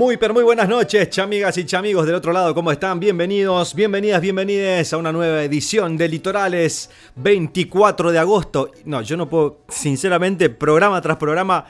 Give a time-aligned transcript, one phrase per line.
[0.00, 2.98] Muy, pero muy buenas noches, chamigas y chamigos del otro lado, ¿cómo están?
[2.98, 8.72] Bienvenidos, bienvenidas, bienvenides a una nueva edición de Litorales 24 de agosto.
[8.86, 11.66] No, yo no puedo, sinceramente, programa tras programa,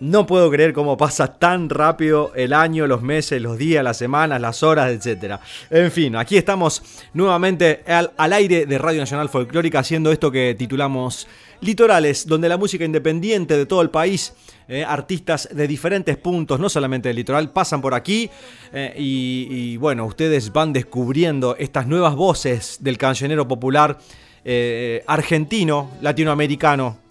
[0.00, 4.40] no puedo creer cómo pasa tan rápido el año, los meses, los días, las semanas,
[4.40, 5.36] las horas, etc.
[5.68, 6.82] En fin, aquí estamos
[7.12, 11.28] nuevamente al, aire de Radio Nacional Folclórica haciendo esto que titulamos
[11.60, 14.32] Litorales, donde la música independiente de todo el país
[14.66, 18.30] eh, artistas de diferentes puntos, no solamente del litoral, pasan por aquí
[18.72, 23.98] eh, y, bueno, ustedes van descubriendo estas nuevas voces del cancionero popular
[24.42, 27.09] eh, argentino, latinoamericano,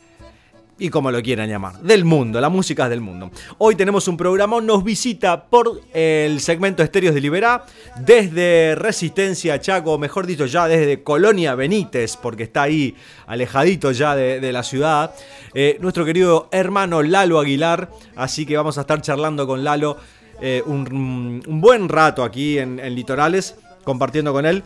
[0.79, 3.29] y como lo quieran llamar, del mundo, la música del mundo.
[3.57, 7.65] Hoy tenemos un programa, nos visita por el segmento Estéreos de Liberá,
[7.99, 12.95] desde Resistencia Chaco, mejor dicho, ya desde Colonia Benítez, porque está ahí
[13.27, 15.13] alejadito ya de, la ciudad,
[15.53, 19.97] eh, nuestro querido hermano Lalo Aguilar, así que vamos a estar charlando con Lalo
[20.41, 24.63] eh, un, buen rato aquí en Litorales, compartiendo con él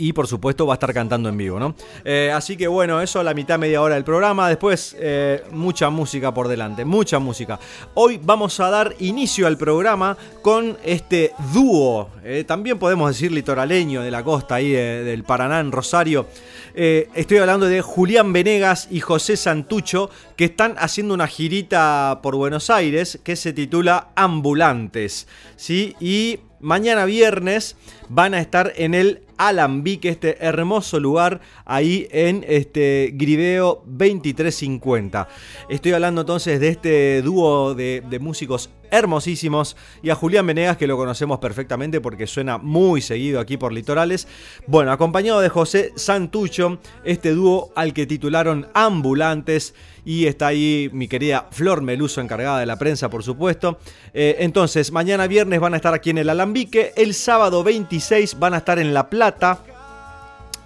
[0.00, 1.74] y por supuesto va a estar cantando en vivo, ¿no?
[2.04, 4.48] Eh, así que bueno, eso a la mitad, media hora del programa.
[4.48, 7.60] Después, eh, mucha música por delante, mucha música.
[7.94, 14.00] Hoy vamos a dar inicio al programa con este dúo, eh, también podemos decir litoraleño
[14.02, 16.26] de la costa ahí del Paraná en Rosario.
[16.72, 22.70] estoy hablando de Julián Venegas y José Santucho, que están haciendo una girita por Buenos
[22.70, 25.26] Aires que se titula Ambulantes,
[25.56, 25.96] ¿sí?
[26.00, 27.76] Y mañana viernes
[28.08, 35.28] van a estar en el Alambique, este hermoso lugar ahí en este Griveo 2350.
[35.70, 40.98] Estoy hablando entonces de este dúo de, músicos hermosísimos y a Julián Venegas que lo
[40.98, 44.28] conocemos perfectamente porque suena muy seguido aquí por Litorales.
[44.66, 49.74] Bueno, acompañado de José Santucho, este dúo al que titularon Ambulantes
[50.04, 53.78] y está ahí mi querida Flor Meluso encargada de la prensa por supuesto.
[54.14, 58.54] Eh, entonces, mañana viernes van a estar aquí en el Alambique, el sábado 26 van
[58.54, 59.60] a estar en La Plata.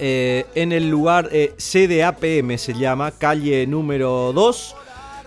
[0.01, 4.75] Eh, en el lugar eh, CDAPM se llama, calle número 2,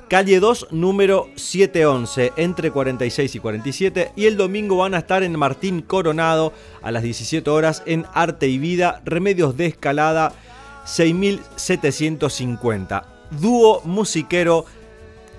[0.10, 4.12] calle 2, número 711, entre 46 y 47.
[4.18, 6.52] Y el domingo van a estar en Martín Coronado
[6.82, 10.34] a las 17 horas en Arte y Vida, Remedios de Escalada
[10.86, 13.17] 6750.
[13.32, 14.66] Dúo musiquero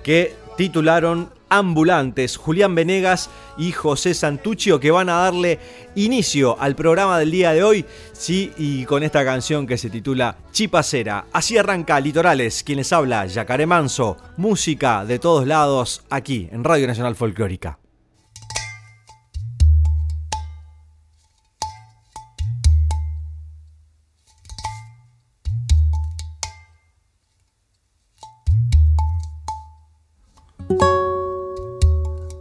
[0.03, 5.59] que titularon ambulantes, Julián Venegas y José Santuccio, que van a darle
[5.95, 10.37] inicio al programa del día de hoy, sí, y con esta canción que se titula
[10.51, 11.25] Chipacera.
[11.33, 17.15] Así arranca Litorales, quienes habla Yacaré Manso, música de todos lados aquí en Radio Nacional
[17.15, 17.79] Folclórica.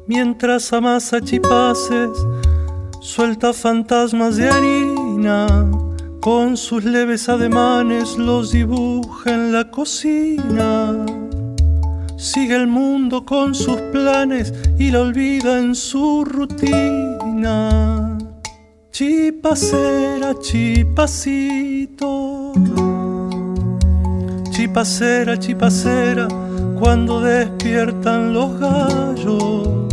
[0.09, 2.09] Mientras amasa chipaces,
[3.01, 5.47] suelta fantasmas de harina,
[6.21, 10.97] con sus leves ademanes los dibuja en la cocina.
[12.17, 18.19] Sigue el mundo con sus planes y la olvida en su rutina.
[18.91, 22.53] Chipacera, chipacito.
[24.51, 26.27] Chipacera, chipacera,
[26.81, 29.88] cuando despiertan los gallos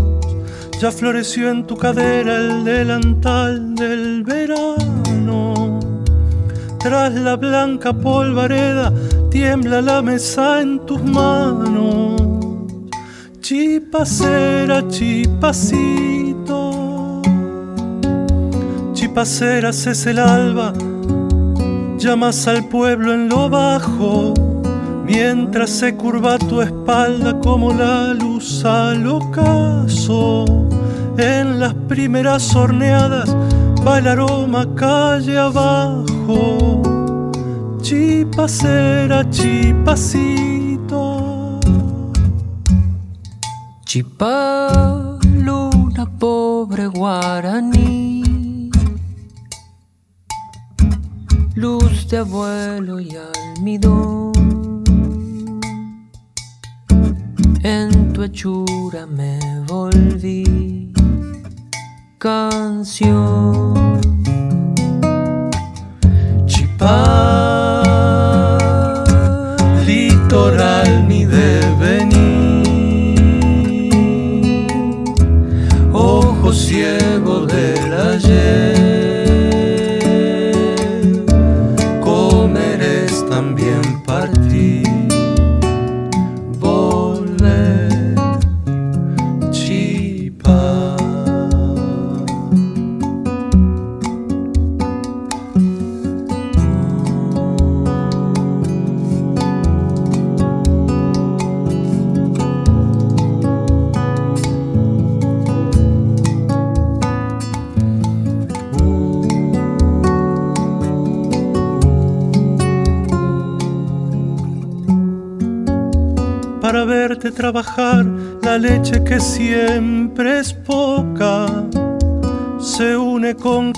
[0.79, 5.79] ya floreció en tu cadera el delantal del verano.
[6.79, 8.93] Tras la blanca polvareda
[9.31, 12.21] tiembla la mesa en tus manos.
[13.39, 16.01] Chipacera, chipacito.
[18.93, 20.73] Chipacera, es el alba.
[21.97, 24.33] Llamas al pueblo en lo bajo
[25.05, 30.64] mientras se curva tu espalda como la luz al ocaso.
[31.17, 33.33] En las primeras horneadas
[33.87, 36.81] va el aroma calle abajo.
[37.81, 41.05] Chipacera, chipacito.
[43.85, 48.69] Chipa, luna pobre guaraní.
[51.55, 54.33] Luz de abuelo y almidón.
[57.63, 60.94] En tu hechura me volví
[62.17, 63.73] canción.
[66.45, 67.03] Chipá,
[69.85, 70.74] litoral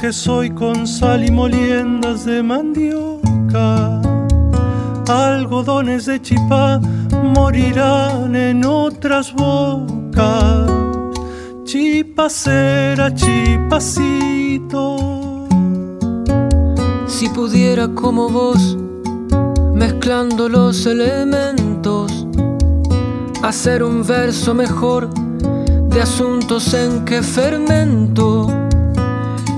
[0.07, 3.99] que soy con sal y moliendas de mandioca.
[5.09, 6.79] Algodones de chipá
[7.35, 10.71] morirán en otras bocas.
[11.65, 14.95] Chipacera, chipacito.
[17.05, 18.77] Si pudiera como vos,
[19.73, 22.25] mezclando los elementos
[23.43, 25.09] hacer un verso mejor
[25.89, 28.66] de asuntos en que fermento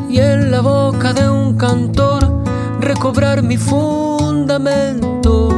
[0.10, 2.44] y en la boca de un cantor
[2.80, 5.50] recobrar mi fundamento.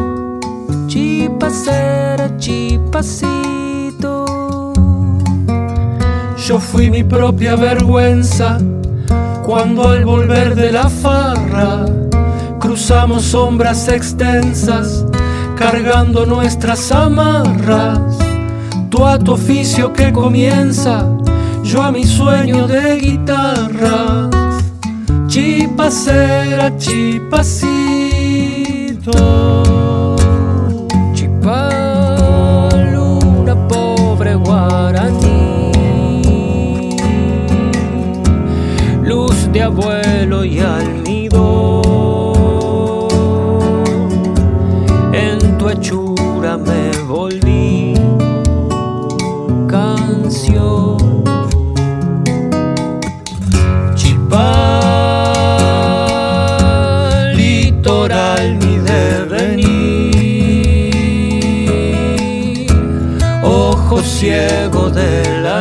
[0.87, 4.25] Chipacera, chipacito.
[6.45, 8.57] Yo fui mi propia vergüenza
[9.43, 11.85] cuando al volver de la farra
[12.59, 15.05] cruzamos sombras extensas
[15.55, 18.17] cargando nuestras amarras.
[18.89, 21.07] Tú a tu oficio que comienza,
[21.63, 24.29] yo a mi sueño de guitarra.
[25.27, 27.91] Chipacera, chipacito.
[31.13, 35.71] Chipal, una pobre guaraní.
[39.03, 40.00] Luz de abuelo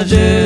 [0.05, 0.40] del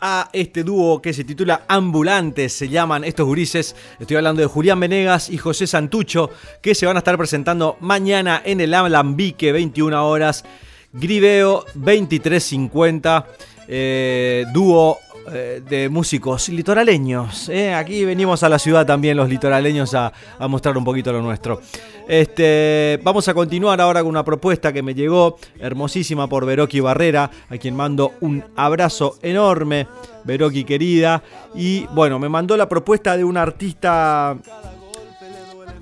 [0.00, 3.74] A este dúo que se titula Ambulantes, se llaman estos gurises.
[3.98, 8.42] Estoy hablando de Julián Venegas y José Santucho, que se van a estar presentando mañana
[8.44, 10.44] en el Alambique, 21 horas.
[10.92, 13.26] Griveo 2350,
[13.68, 14.98] eh, dúo
[15.32, 17.48] eh, de músicos litoraleños.
[17.50, 17.74] Eh.
[17.74, 20.12] Aquí venimos a la ciudad también los litoraleños a,
[20.48, 21.60] mostrar un poquito lo nuestro.
[22.08, 27.30] Este, vamos a continuar ahora con una propuesta que me llegó hermosísima por Veroki Barrera,
[27.48, 29.86] a quien mando un abrazo enorme,
[30.24, 31.22] Veroki querida.
[31.54, 34.36] Y bueno, me mandó la propuesta de una artista,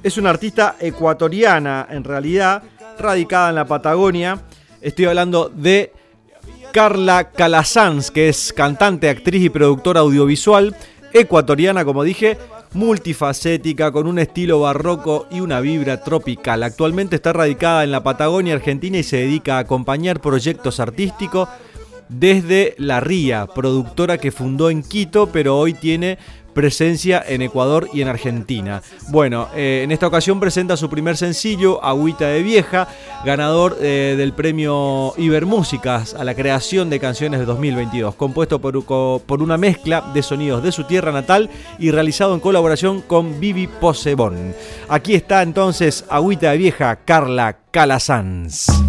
[0.03, 2.63] es una artista ecuatoriana en realidad,
[2.99, 4.43] radicada en la Patagonia.
[4.81, 5.93] Estoy hablando de
[6.73, 10.77] Carla Calasanz, que es cantante, actriz y productora audiovisual,
[11.13, 12.39] ecuatoriana, como dije,
[12.75, 16.63] multifacética, con un estilo barroco y una vibra tropical.
[16.63, 21.49] Actualmente está radicada en la Patagonia Argentina y se dedica a acompañar proyectos artísticos
[22.09, 26.19] desde La Ría, productora que fundó en Quito, pero hoy tiene
[26.53, 28.83] presencia en Ecuador y en Argentina.
[29.09, 32.89] Bueno, eh, en esta ocasión presenta su primer sencillo, Agüita de Vieja,
[33.25, 39.57] ganador eh, del premio Ibermúsicas a la creación de canciones de 2022, compuesto por, una
[39.57, 44.55] mezcla de sonidos de su tierra natal y realizado en colaboración con Vivi Posebón.
[44.89, 48.88] Aquí está entonces Agüita de Vieja, Carla Calasanz.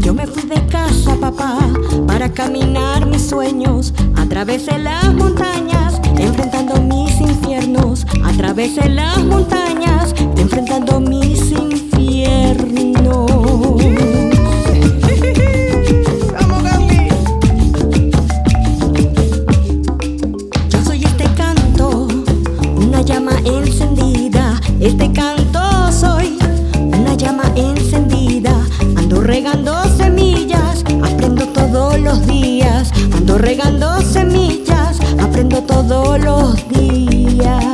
[0.00, 1.58] yo me fui de casa, papá,
[2.06, 3.94] para caminar mis sueños,
[4.68, 8.32] a las montañas, enfrentando mis infiernos, a
[8.90, 11.73] las montañas, enfrentando mis infiernos.
[35.34, 37.64] aprendo todos los días.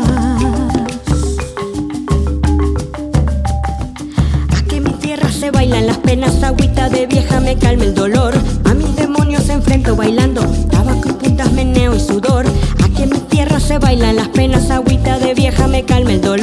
[4.56, 8.32] Aquí en mi tierra se bailan las penas, agüita de vieja me calma el dolor.
[8.64, 10.40] A mis demonios enfrento bailando,
[10.70, 12.46] tabaco y puntas, meneo y sudor.
[12.82, 16.39] Aquí en mi tierra se bailan las penas, agüita de vieja me calma el dolor.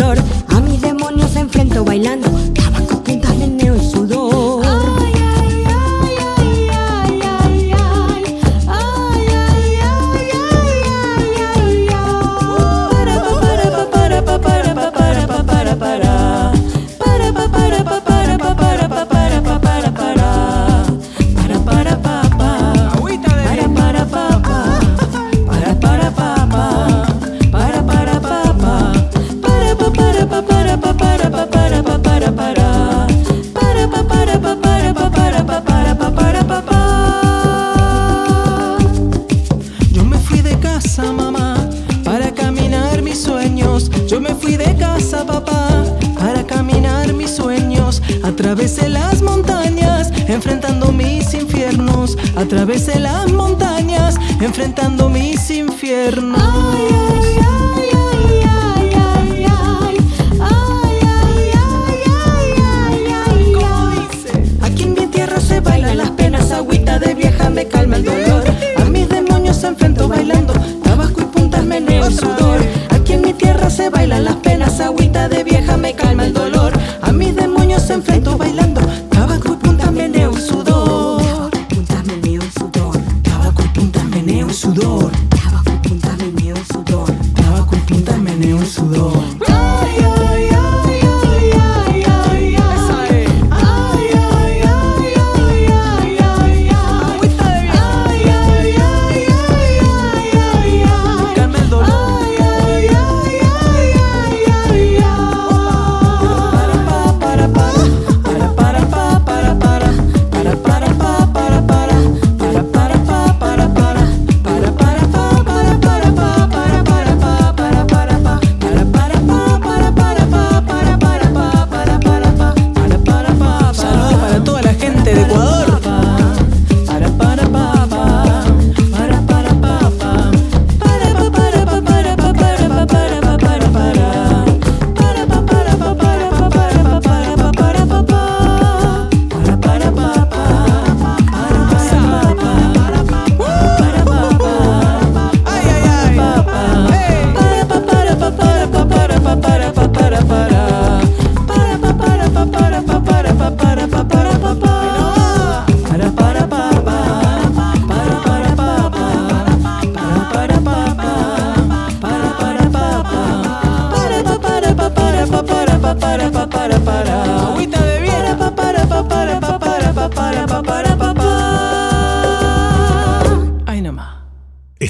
[48.47, 52.17] Atravesé las montañas, enfrentando mis infiernos.
[52.37, 57.06] Atravesé las montañas, enfrentando mis infiernos.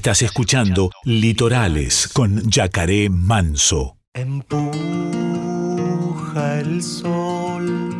[0.08, 3.98] Estás escuchando Litorales con Yacaré Manso.
[4.14, 4.72] Empuja
[6.62, 7.94] el sol.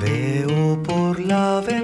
[0.00, 1.83] Veo por la ventana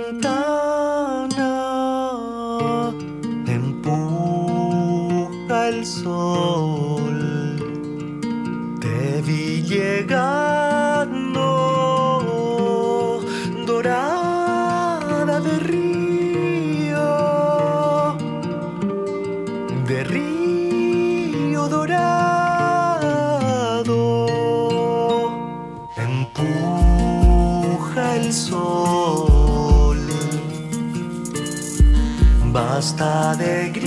[32.81, 33.80] basta de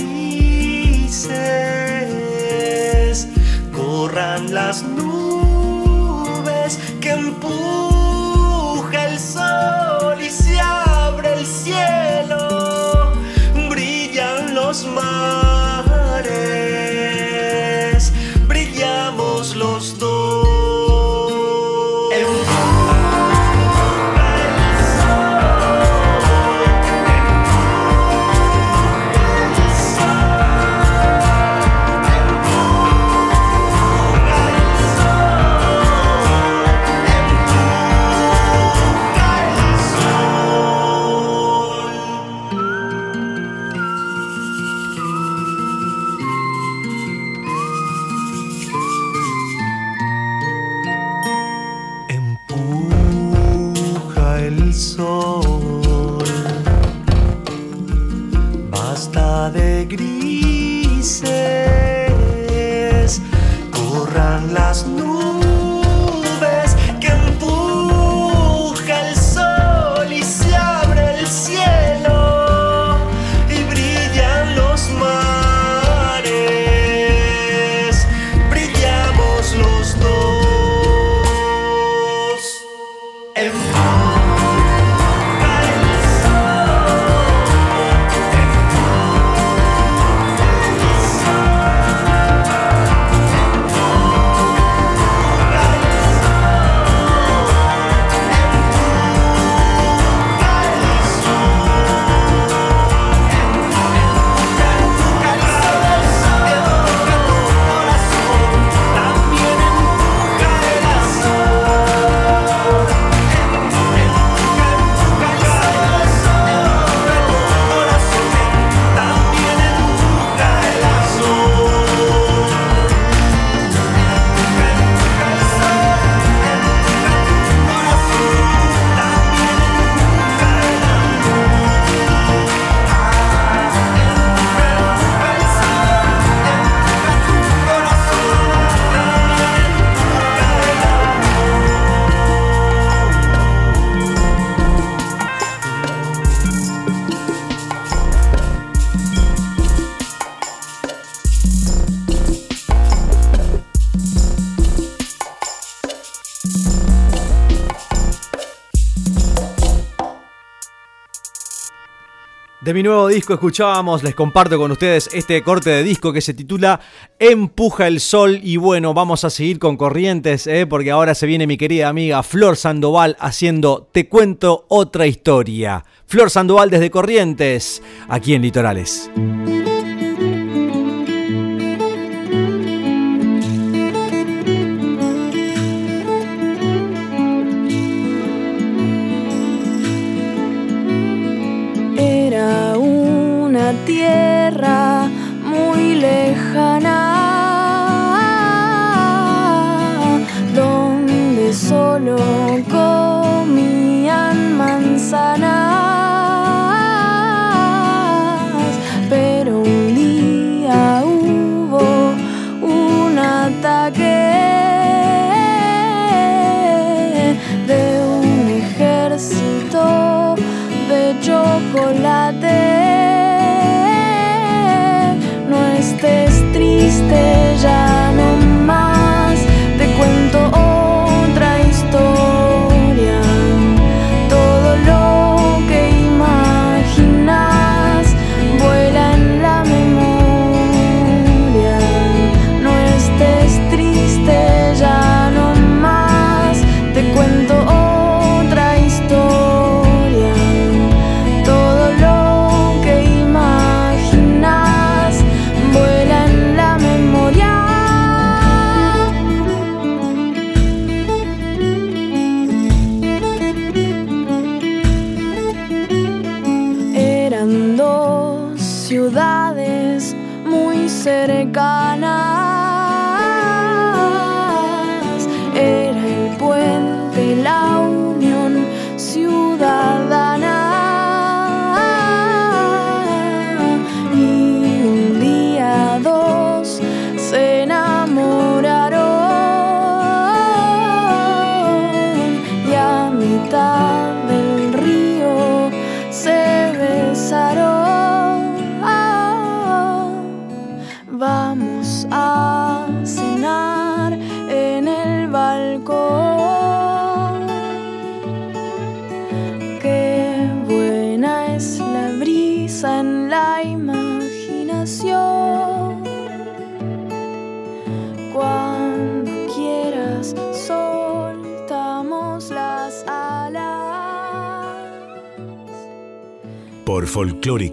[162.74, 166.80] mi nuevo disco escuchábamos, les comparto con ustedes este corte de disco que se titula
[167.20, 170.66] Empuja el Sol y bueno, vamos a seguir con corrientes ¿eh?
[170.66, 175.84] porque ahora se viene mi querida amiga Flor Sandoval haciendo Te cuento otra historia.
[176.06, 179.08] Flor Sandoval desde Corrientes, aquí en Litorales.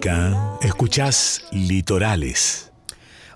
[0.02, 2.72] Folclórica escuchás Litorales.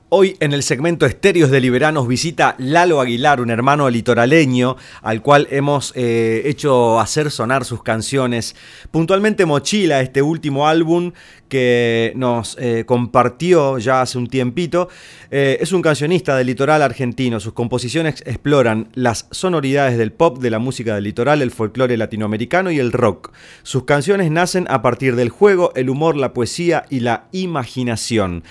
[0.09, 5.93] Hoy en el segmento de Liberanos visita Lalo Aguilar, un hermano litoraleño al cual hemos
[5.97, 8.55] eh, hecho hacer sonar sus canciones.
[8.93, 11.11] Puntualmente Mochila, este último álbum
[11.49, 14.89] que nos eh, compartió ya hace un tiempito,
[15.33, 17.41] eh, es un cancionista del litoral argentino.
[17.41, 22.71] Sus composiciones exploran las sonoridades del pop, de la música del litoral, el folclore latinoamericano
[22.71, 23.33] y el rock.
[23.65, 28.45] Sus canciones nacen a partir del juego, el humor, la poesía y la imaginación.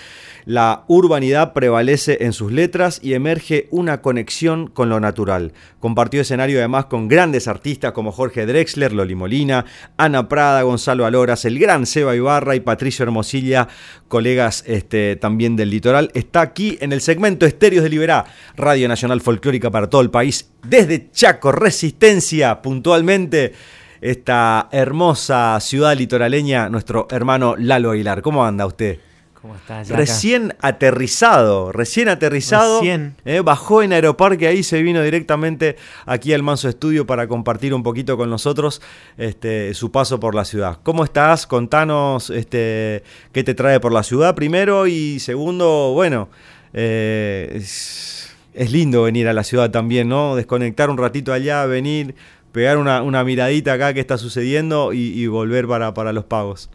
[0.44, 2.65] La urbanidad prevalece en sus letras
[3.02, 5.52] y emerge una conexión con lo natural.
[5.78, 9.64] Compartió escenario además con grandes artistas como Jorge Drexler, Loli Molina,
[9.96, 13.68] Ana Prada, Gonzalo Aloras, el gran Seba Ibarra y Patricio Hermosilla,
[14.08, 16.10] colegas este, también del litoral.
[16.14, 18.24] Está aquí en el segmento Estéreos de Liberá,
[18.56, 23.52] Radio Nacional Folclórica para todo el país, desde Chaco, Resistencia, puntualmente
[24.00, 28.22] esta hermosa ciudad litoraleña, nuestro hermano Lalo Aguilar.
[28.22, 29.05] ¿Cómo anda usted?
[29.46, 29.88] ¿Cómo estás?
[29.90, 32.80] Recién aterrizado, recién aterrizado.
[32.80, 33.14] Recién.
[33.24, 37.84] eh, bajó en Aeroparque, ahí se vino directamente aquí al Manso Estudio para compartir un
[37.84, 38.82] poquito con nosotros
[39.16, 40.80] este, su paso por la ciudad.
[40.82, 41.46] ¿Cómo estás?
[41.46, 46.28] Contanos este, qué te trae por la ciudad primero y segundo, bueno,
[46.72, 50.34] eh, es, es lindo venir a la ciudad también, ¿no?
[50.34, 52.16] Desconectar un ratito allá, venir,
[52.50, 56.68] pegar una, una miradita acá qué está sucediendo y, y volver para, para los pagos.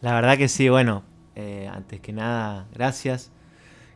[0.00, 1.04] La verdad que sí, bueno,
[1.36, 3.30] eh, antes que nada, gracias,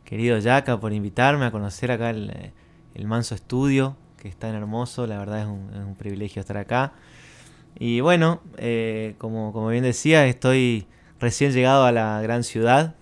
[0.04, 2.52] querido Yaka, por invitarme a conocer acá el, eh,
[2.94, 6.56] el Manso Estudio, que es tan hermoso, la verdad es un, es un privilegio estar
[6.58, 6.92] acá.
[7.78, 10.86] Y bueno, eh, como, como bien decía, estoy
[11.18, 12.94] recién llegado a la gran ciudad.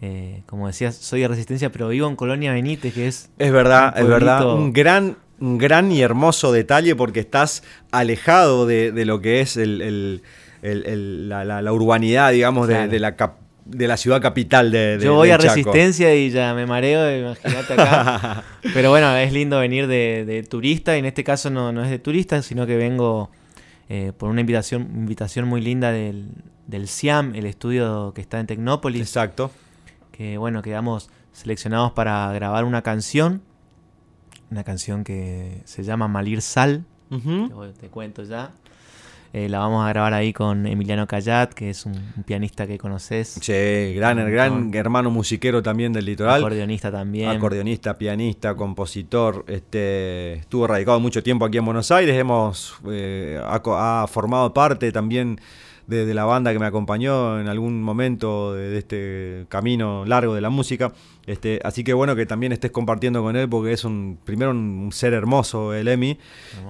[0.00, 3.30] Eh, como decías, soy de Resistencia, pero vivo en Colonia Benítez, que es...
[3.38, 4.54] Es verdad, Un es verdad.
[4.54, 9.56] Un gran, un gran y hermoso detalle porque estás alejado de, de lo que es
[9.56, 10.22] el, el-
[10.62, 12.90] el- el- la, la- la urbanidad, digamos, de- Claro.
[12.90, 15.54] de, la cap- de la ciudad capital de, de- Yo voy de a Chaco.
[15.54, 18.42] Resistencia y ya me mareo, imagínate acá.
[18.74, 21.90] Pero bueno, es lindo venir de, de turista y en este caso no, no es
[21.90, 23.30] de turista, sino que vengo
[23.88, 26.28] eh, por una invitación, invitación muy linda del,
[26.66, 29.50] del CIAM, el estudio que está en Tecnópolis, Exacto.
[30.12, 33.42] que bueno, quedamos seleccionados para grabar una canción,
[34.50, 38.50] una canción que se llama Malir Sal, te, te cuento ya.
[39.32, 42.78] Eh, la vamos a grabar ahí con Emiliano Cayat, que es un, un pianista que
[42.78, 46.40] conoces, Sí, gran, Un gran hermano musiquero también del litoral.
[46.40, 47.28] acordeonista también.
[47.28, 54.06] Acordeonista, pianista, compositor, este, estuvo radicado mucho tiempo aquí en Buenos Aires, hemos eh, ha
[54.08, 55.38] formado parte también
[55.88, 60.34] de, de la banda que me acompañó en algún momento de, de este camino largo
[60.34, 60.92] de la música.
[61.26, 64.90] Este, así que bueno que también estés compartiendo con él porque es un primero un
[64.92, 66.16] ser hermoso el Emi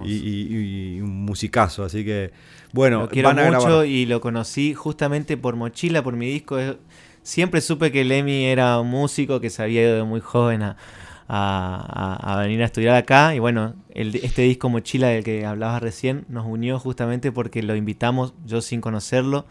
[0.04, 2.31] y, y- y un musicazo, así que
[2.72, 3.87] bueno, lo quiero van a mucho grabar.
[3.87, 6.57] y lo conocí justamente por Mochila, por mi disco.
[7.22, 10.76] Siempre supe que Lemmy era un músico que se había ido de muy joven a,
[11.29, 13.35] a- a- a venir a estudiar acá.
[13.35, 17.77] Y bueno, el- este disco Mochila del que hablabas recién nos unió justamente porque lo
[17.77, 19.47] invitamos, yo sin conocerlo,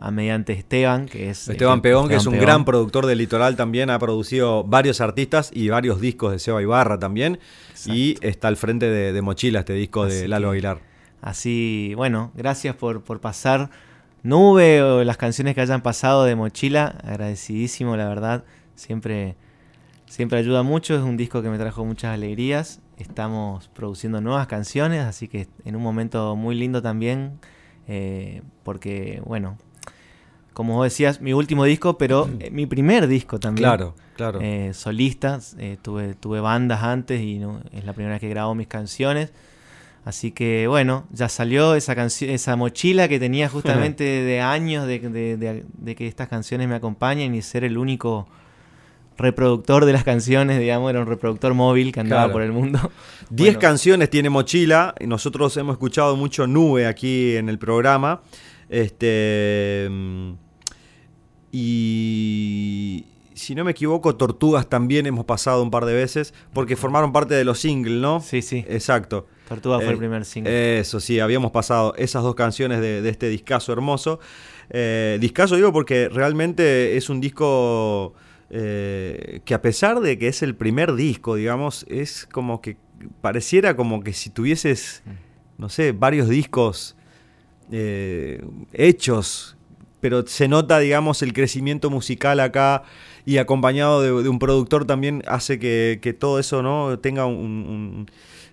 [0.00, 1.46] a mediante Esteban, que es...
[1.48, 5.00] Esteban eh, Peón, que es un Esteban gran productor del litoral también, ha producido varios
[5.02, 7.38] artistas y varios discos de Seba Ibarra también.
[7.86, 10.78] Y está al frente de, de Mochila, este disco de Lalo que- Aguilar.
[11.20, 13.70] Así, bueno, gracias por, por pasar
[14.24, 16.96] Nube o las canciones que hayan pasado de Mochila.
[17.04, 18.44] Agradecidísimo, la verdad.
[18.74, 19.36] Siempre,
[20.12, 20.94] siempre ayuda mucho.
[20.94, 22.80] Es un disco que me trajo muchas alegrías.
[22.98, 27.38] Estamos produciendo nuevas canciones, así que en un momento muy lindo también.
[27.88, 29.56] eh, porque, bueno,
[30.52, 33.64] como vos decías, mi último disco, pero eh, mi primer disco también.
[33.64, 34.38] Claro, claro.
[34.42, 38.54] Eh, solistas, eh, tuve, tuve bandas antes y no, es la primera vez que grabo
[38.54, 39.32] mis canciones.
[40.04, 44.98] Así que bueno, ya salió esa canción, esa mochila que tenía justamente de años de,
[45.00, 48.28] de- de- de que estas canciones me acompañen y ser el único
[49.18, 52.32] reproductor de las canciones, digamos, era un reproductor móvil que andaba Claro.
[52.32, 52.78] por el mundo.
[53.30, 54.94] Diez Bueno, canciones tiene Mochila.
[55.00, 58.20] y Nosotros hemos escuchado mucho Nube aquí en el programa.
[58.68, 59.88] Este.
[59.90, 60.32] mm,
[61.52, 63.06] Y.
[63.34, 66.32] Si no me equivoco, Tortugas también hemos pasado un par de veces.
[66.52, 68.20] Porque formaron parte de los singles, ¿no?
[68.20, 68.64] Sí, sí.
[68.68, 69.26] Exacto.
[69.48, 70.78] Tortuga fue Eh, el primer single.
[70.80, 74.20] Eso sí, habíamos pasado esas dos canciones de, de este discazo hermoso.
[74.70, 78.14] Eh, discazo digo porque realmente es un disco
[78.54, 82.76] eh, que a pesar de que es el primer disco, digamos, es como que
[83.22, 85.02] pareciera como que si tuvieses,
[85.56, 86.94] no sé, varios discos
[87.70, 89.56] eh, hechos,
[90.00, 92.82] pero se nota, digamos, el crecimiento musical acá
[93.24, 98.06] y acompañado de, un productor también hace que, todo eso no tenga un-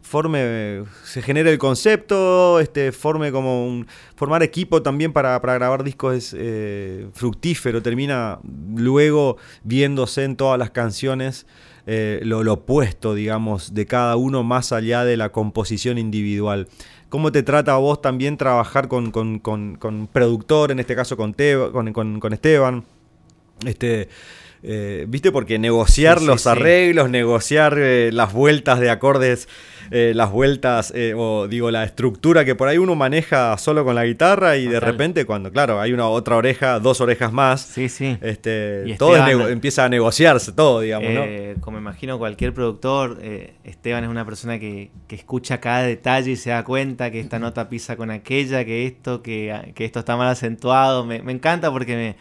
[0.09, 5.83] forme se genere el concepto este forme como un formar equipo también para, para grabar
[5.83, 8.39] discos es eh, fructífero termina
[8.75, 11.45] luego viéndose en todas las canciones
[11.91, 16.67] eh, lo, opuesto, digamos, de cada uno más allá de la composición individual.
[17.09, 21.17] ¿Cómo te trata a vos también trabajar con, con, con- con productor, en este caso
[21.17, 22.83] con, Teba- con- con Esteban?
[23.65, 24.07] Este,
[24.63, 25.31] eh, ¿Viste?
[25.31, 26.49] Porque negociar Sí, los sí.
[26.49, 29.47] arreglos, negociar eh, las vueltas de acordes,
[29.91, 34.05] eh, las vueltas, o digo, la estructura que por ahí uno maneja solo con la
[34.05, 38.17] guitarra y de repente cuando, claro, hay una otra oreja, dos orejas más, Sí, sí.
[38.21, 41.23] este, Y todo Esteban- empieza a negociarse, todo, digamos, ¿no?
[41.61, 43.19] Como imagino cualquier productor,
[43.63, 47.39] Esteban es una persona que, que escucha cada detalle y se da cuenta que esta
[47.39, 51.05] nota pisa con aquella, que esto, que, que esto está mal acentuado.
[51.05, 52.15] Me, me encanta porque me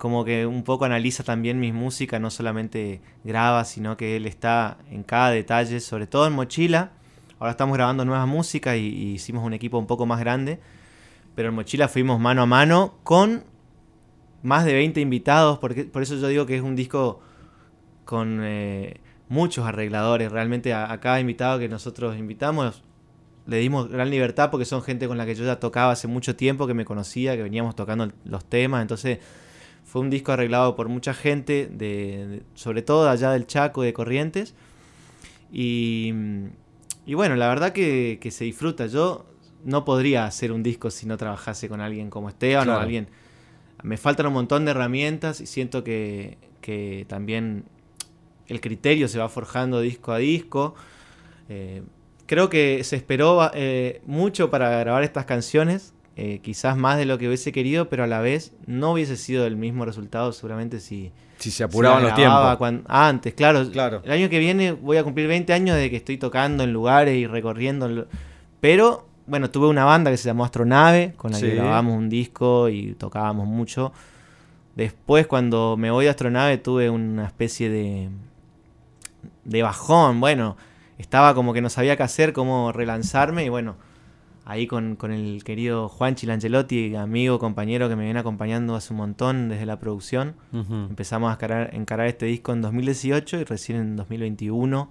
[0.00, 4.78] como que un poco analiza también mis músicas, no solamente graba, sino que él está
[4.90, 6.92] en cada detalle, sobre todo en Mochila.
[7.38, 10.58] Ahora estamos grabando nuevas músicas y, hicimos un equipo un poco más grande.
[11.34, 13.44] Pero en Mochila fuimos mano a mano con
[14.42, 17.20] más de 20 invitados, porque, por eso yo digo que es un disco
[18.06, 20.32] con eh, muchos arregladores.
[20.32, 22.82] Realmente a, cada invitado que nosotros invitamos
[23.46, 26.36] le dimos gran libertad porque son gente con la que yo ya tocaba hace mucho
[26.36, 28.80] tiempo, que me conocía, que veníamos tocando los temas.
[28.80, 29.18] Entonces
[29.90, 33.92] fue un disco arreglado por mucha gente, de, de- sobre todo allá del Chaco, de
[33.92, 34.54] Corrientes.
[35.52, 36.12] Y,
[37.06, 38.86] y bueno, la verdad que, que se disfruta.
[38.86, 39.26] Yo
[39.64, 42.78] no podría hacer un disco si no trabajase con alguien como Esteban Claro.
[42.78, 43.08] o alguien.
[43.82, 47.64] Me faltan un montón de herramientas y siento que, que también
[48.46, 50.74] el criterio se va forjando disco a disco.
[51.48, 51.82] Eh,
[52.26, 57.16] creo que se esperó eh, mucho para grabar estas canciones, eh, quizás más de lo
[57.16, 61.12] que hubiese querido, pero a la vez no hubiese sido el mismo resultado seguramente si,
[61.38, 62.56] Si se apuraban los tiempos.
[62.58, 63.66] cuan- antes, claro.
[63.70, 64.02] Claro.
[64.04, 67.16] El año que viene voy a cumplir 20 años de que estoy tocando en lugares
[67.16, 68.06] y recorriendo.
[68.60, 71.46] Pero, bueno, tuve una banda que se llamó Astronave, con la Sí.
[71.46, 73.92] que grabamos un disco y tocábamos mucho.
[74.76, 78.10] Después, cuando me voy de Astronave, tuve una especie de,
[79.44, 80.20] de bajón.
[80.20, 80.56] Bueno,
[80.98, 83.44] estaba como que no sabía qué hacer, cómo relanzarme.
[83.44, 83.76] Y bueno,
[84.50, 88.96] ahí con, con el querido Juan Chilangelotti, amigo, compañero que me viene acompañando hace un
[88.98, 90.34] montón desde la producción.
[90.52, 94.90] Empezamos a encarar, encarar este disco en 2018 y recién en 2021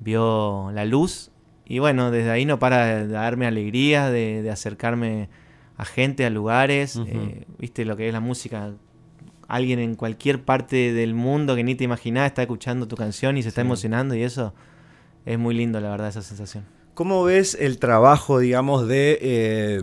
[0.00, 1.30] vio la luz.
[1.64, 5.28] Y bueno, desde ahí no para de darme alegría, de, de acercarme
[5.76, 7.00] a gente, a lugares.
[7.06, 8.72] Eh, Viste lo que es la música.
[9.48, 13.42] Alguien en cualquier parte del mundo que ni te imaginás está escuchando tu canción y
[13.42, 13.66] se está Sí.
[13.66, 14.54] emocionando y eso
[15.24, 16.64] es muy lindo, la verdad, esa sensación.
[16.94, 19.80] ¿Cómo ves el trabajo, digamos, de, eh,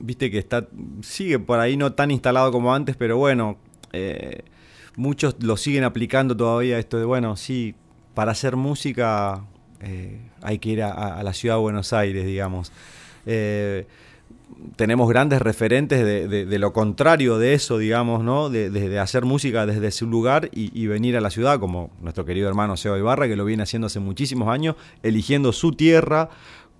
[0.00, 0.66] viste que está,
[1.02, 3.58] sigue por ahí no tan instalado como antes, pero bueno,
[3.92, 4.42] eh,
[4.96, 7.76] muchos lo siguen aplicando todavía esto de, bueno, sí,
[8.14, 9.44] para hacer música
[9.80, 12.72] eh, hay que ir a, a la ciudad de Buenos Aires, digamos.
[14.76, 18.50] Tenemos grandes referentes de, lo contrario de eso, digamos, ¿no?
[18.50, 22.76] De, hacer música desde su lugar y, venir a la ciudad, como nuestro querido hermano
[22.76, 26.30] Seba Ibarra, que lo viene haciendo hace muchísimos años, eligiendo su tierra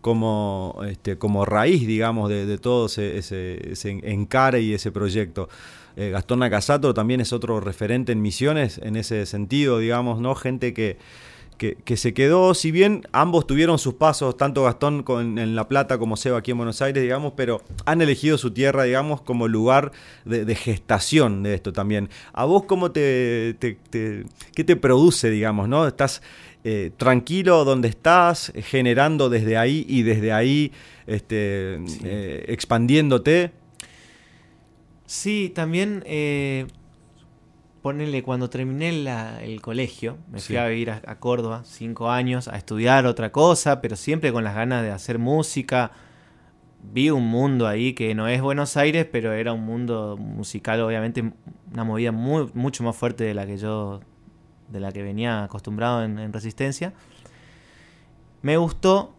[0.01, 5.49] como, este, como raíz, digamos, de, todo ese, encare y ese proyecto.
[5.97, 10.35] Eh, Gastón Nakasato también es otro referente en misiones en ese sentido, digamos, ¿no?
[10.35, 10.97] Gente que,
[11.59, 15.69] que, que se quedó, si bien ambos tuvieron sus pasos, tanto Gastón con- en La
[15.69, 19.49] Plata como Seba aquí en Buenos Aires, digamos, pero han elegido su tierra, digamos, como
[19.49, 19.93] lugar
[20.25, 22.09] de, de gestación de esto también.
[22.33, 25.87] ¿A vos cómo te, te- te- qué te produce, digamos, no?
[25.87, 26.23] ¿Estás
[26.65, 30.73] eh, tranquilo donde estás, generando desde ahí y desde ahí
[31.07, 33.53] este, eh, expandiéndote?
[35.07, 36.67] Sí, también eh,
[37.83, 40.57] ponele, cuando terminé la- el colegio, me fui Sí.
[40.57, 44.55] a vivir a, a Córdoba cinco años a estudiar otra cosa, pero siempre con las
[44.55, 45.91] ganas de hacer música.
[46.81, 51.33] Vi un mundo ahí que no es Buenos Aires, pero era un mundo musical, obviamente,
[51.73, 54.01] una movida muy, mucho más fuerte de la que yo,
[54.69, 56.93] de la que venía acostumbrado en, en Resistencia.
[58.43, 59.15] Me gustó,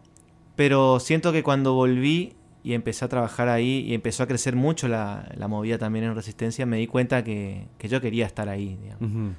[0.56, 4.86] pero siento que cuando volví y empecé a trabajar ahí y empezó a crecer mucho
[4.86, 8.78] la, la movida también en Resistencia, me di cuenta que, que yo quería estar ahí.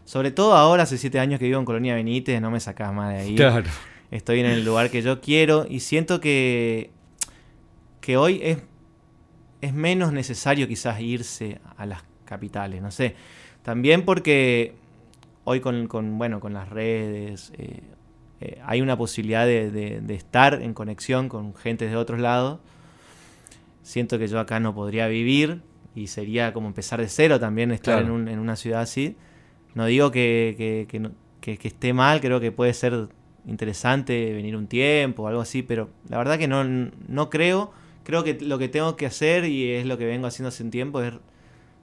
[0.05, 3.13] Sobre todo ahora, hace siete años que vivo en Colonia Benítez, no me sacás más
[3.13, 3.35] de ahí.
[3.35, 3.69] Claro.
[4.09, 6.89] Estoy en el lugar que yo quiero y siento que,
[8.01, 8.57] que hoy es,
[9.61, 13.15] es menos necesario quizás irse a las capitales, no sé.
[13.61, 14.73] También porque
[15.43, 17.81] hoy con, con, bueno, con las redes eh,
[18.39, 22.59] eh, hay una posibilidad de, de- de estar en conexión con gente de otros lados.
[23.83, 25.61] Siento que yo acá no podría vivir
[25.95, 28.07] y sería como empezar de cero también estar Claro.
[28.15, 29.15] en, un- en una ciudad así.
[29.75, 33.07] No digo que, que- que no- que- esté mal, creo que puede ser
[33.55, 37.71] interesante venir un tiempo o algo así, pero la verdad que no, no creo.
[38.03, 40.71] Creo que lo que tengo que hacer, y es lo que vengo haciendo hace un
[40.71, 41.13] tiempo, es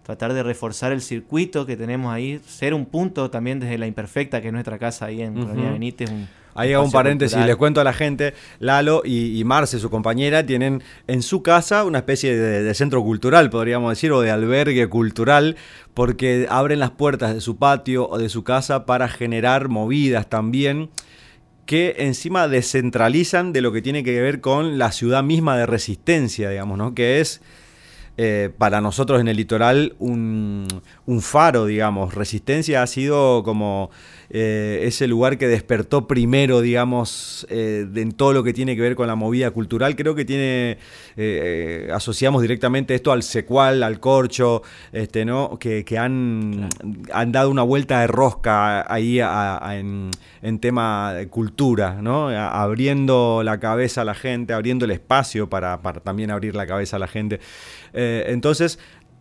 [0.03, 4.41] tratar de reforzar el circuito que tenemos ahí, ser un punto también desde la imperfecta,
[4.41, 5.71] que es nuestra casa ahí en Colonia.
[5.73, 6.11] Benítez.
[6.11, 7.49] un Ahí hago un paréntesis, cultural.
[7.49, 11.85] les cuento a la gente, Lalo y, y Marce, su compañera, tienen en su casa
[11.85, 15.57] una especie de, de centro cultural, podríamos decir, o de albergue cultural,
[15.95, 20.91] porque abren las puertas de su patio o de su casa para generar movidas también
[21.69, 26.49] que encima descentralizan de lo que tiene que ver con la ciudad misma de resistencia,
[26.49, 26.95] digamos, ¿no?
[26.95, 27.43] Que es
[28.17, 30.67] eh, para nosotros en el litoral un,
[31.09, 32.15] un faro, digamos.
[32.15, 33.91] Resistencia ha sido como
[34.29, 38.95] eh, ese lugar que despertó primero, digamos, eh, en todo lo que tiene que ver
[38.95, 39.97] con la movida cultural.
[39.97, 40.77] Creo que tiene,
[41.17, 44.61] eh, asociamos directamente esto al secual, al corcho,
[44.93, 45.59] este, ¿no?
[45.59, 46.69] Que, que han,
[47.11, 50.11] han dado una vuelta de rosca ahí a- a- en,
[50.43, 52.29] en tema de cultura, ¿no?
[52.29, 56.97] Abriendo la cabeza a la gente, abriendo el espacio para, para también abrir la cabeza
[56.97, 57.41] a la gente.
[57.95, 58.79] Entonces,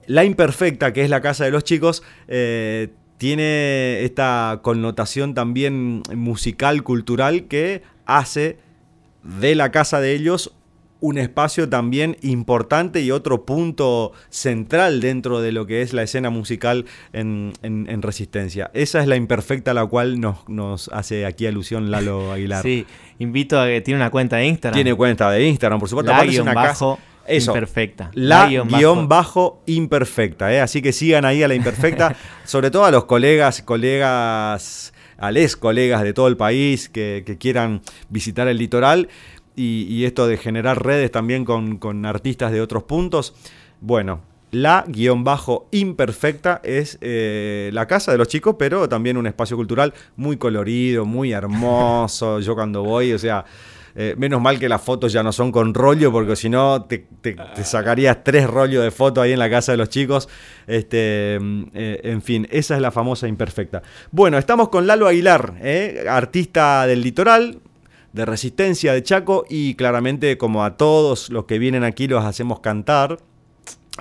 [0.08, 6.84] la imperfecta, que es la casa de los chicos, eh, tiene esta connotación también musical,
[6.84, 8.58] cultural, que hace
[9.24, 10.54] de la casa de ellos
[11.00, 16.32] un espacio también importante y otro punto central dentro de lo que es la escena
[16.32, 18.72] musical en, en- en Resistencia.
[18.74, 22.63] Esa es la imperfecta a la cual nos, nos hace aquí alusión Lalo Aguilar.
[22.63, 22.88] Sí,
[23.20, 24.74] invito a que tiene una cuenta de Instagram.
[24.76, 26.12] Tiene cuenta de Instagram, por supuesto.
[26.12, 28.12] Aparte es una bajo casa- Eso, imperfecta.
[28.13, 29.08] La, La guion guion, bajo.
[29.08, 30.54] bajo imperfecta.
[30.54, 30.62] ¿eh?
[30.62, 35.56] Así que sigan ahí a la imperfecta, sobre todo a los colegas, colegas, a les
[35.56, 39.10] colegas de todo el país que, que quieran visitar el litoral
[39.56, 43.34] y, y esto de generar redes también con, con artistas de otros puntos.
[43.82, 49.28] Bueno, la guion bajo imperfecta es eh, la casa de los chicos, pero también un
[49.28, 52.40] espacio cultural muy colorido, muy hermoso.
[52.40, 53.44] Yo cuando voy, o sea,
[54.00, 57.08] eh, menos mal que las fotos ya no son con rollo, porque si no te,
[57.22, 60.30] te- te sacarías tres rollos de fotos ahí en la casa de los chicos.
[60.68, 63.82] Este, mm, eh, en fin, esa es la famosa imperfecta.
[64.12, 67.60] Bueno, estamos con Lalo Aguilar, eh, artista del litoral,
[68.14, 72.60] de resistencia de Chaco, y claramente, como a todos los que vienen aquí, los hacemos
[72.60, 73.18] cantar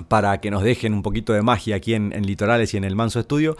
[0.09, 2.95] para que nos dejen un poquito de magia aquí en, en Litorales y en el
[2.95, 3.57] Manso Estudio.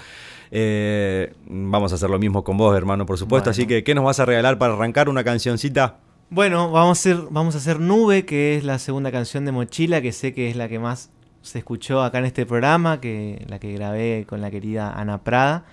[0.51, 3.44] Eh, vamos a hacer lo mismo con vos, hermano, por supuesto.
[3.44, 3.51] Bueno.
[3.53, 5.96] Así que, ¿qué nos vas a regalar para arrancar una cancioncita?
[6.28, 10.50] Bueno, vamos a, hacer, Nube, que es la segunda canción de Mochila, que sé que
[10.50, 11.10] es la que más
[11.42, 15.64] se escuchó acá en este programa, que la que grabé con la querida Ana Prada.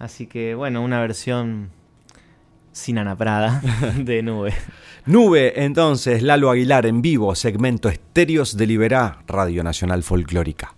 [0.00, 1.70] Así que, bueno, una versión
[2.72, 3.62] sin Ana Prada
[3.96, 4.52] de Nube.
[5.06, 10.74] Nube, entonces, Lalo Aguilar en vivo, segmento Estéreos de Liberá, Radio Nacional Folclórica.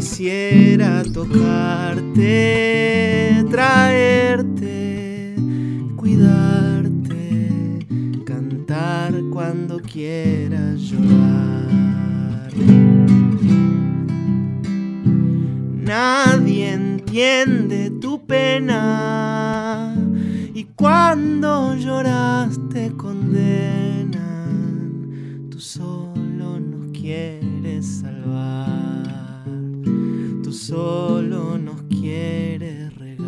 [0.00, 2.24] Quisiera tocarte,
[3.50, 5.34] traerte,
[5.94, 7.84] cuidarte,
[8.24, 12.50] cantar cuando quieras llorar.
[15.84, 19.94] Nadie entiende tu pena
[20.54, 24.22] y cuando lloras te condenan.
[25.50, 28.69] Tú solo nos quieres salvar,
[30.60, 33.26] solo nos quiere regar.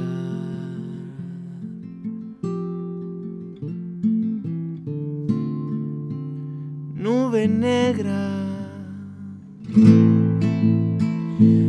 [6.95, 8.29] Nube negra,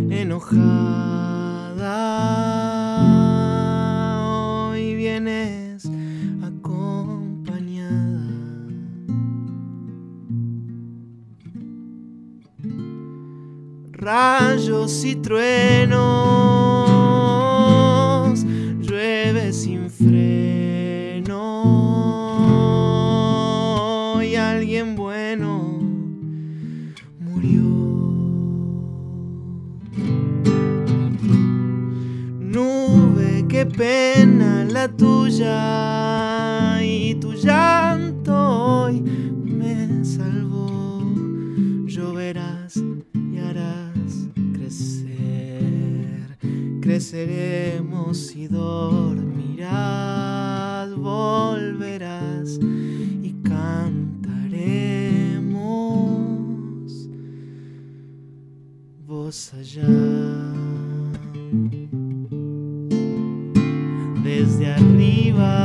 [0.09, 1.12] enojada.
[14.03, 16.03] Rayos y truenos,
[18.81, 21.31] llueve sin freno
[24.21, 25.79] y alguien bueno
[27.17, 27.61] murió.
[32.41, 37.33] Nube, qué pena la tuya y tu
[47.03, 49.67] Creceremos y dormirás,
[50.95, 53.89] volverás y cantaremos.
[59.05, 59.83] Voz allá.
[64.23, 65.57] Desde arriba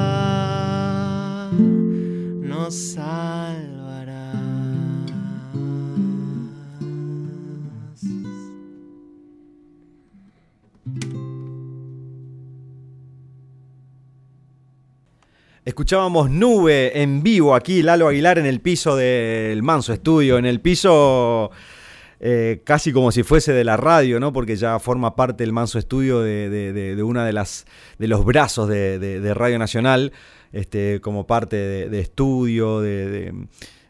[2.42, 2.98] nos
[15.88, 20.60] Escuchábamos Nube en vivo aquí, Lalo Aguilar en el piso del Manso Estudio, en el
[20.60, 21.50] piso
[22.20, 24.30] eh, casi como si fuese de la radio, ¿no?
[24.30, 27.64] Porque ya forma parte el Manso Estudio de, de, de, de las
[27.98, 30.12] de los brazos de, Radio Nacional,
[30.52, 33.32] este, como parte de, estudio, de,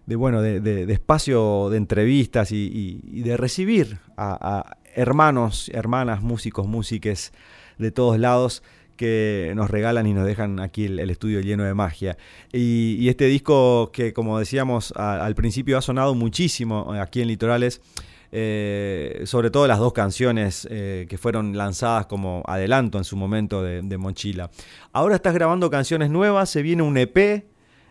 [0.06, 7.32] bueno, de, espacio de entrevistas y de recibir a, a hermanos, hermanas, músicos, músiques
[7.76, 8.62] de todos lados
[8.98, 12.18] que nos regalan y nos dejan aquí el, estudio lleno de magia.
[12.52, 17.80] Y, este disco que, como decíamos al principio, ha sonado muchísimo aquí en Litorales,
[18.30, 23.62] eh, sobre todo las dos canciones eh, que fueron lanzadas como adelanto en su momento
[23.62, 24.50] de, de Mochila.
[24.92, 27.46] Ahora estás grabando canciones nuevas, se viene un EP.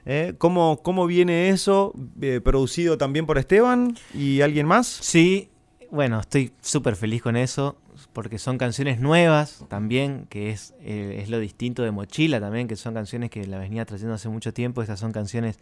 [0.07, 0.33] ¿eh?
[0.37, 1.93] ¿Cómo, ¿Cómo viene eso?
[2.21, 4.87] Eh, ¿Producido también por Esteban y alguien más?
[4.87, 5.49] Sí,
[5.91, 7.77] bueno, estoy súper feliz con eso,
[8.17, 12.75] porque son canciones nuevas también, que es, eh, es lo distinto de Mochila también, que
[12.75, 14.81] son canciones que la venía trayendo hace mucho tiempo.
[14.81, 15.59] Estas son canciones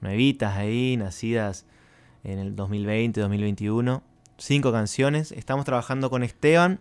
[0.00, 1.66] nuevitas ahí, nacidas
[2.24, 4.02] en el 2020, 2021.
[4.38, 5.30] Cinco canciones.
[5.32, 6.80] Estamos trabajando con Esteban,